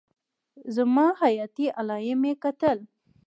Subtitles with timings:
[0.75, 2.77] زما حياتي علايم يې کتل.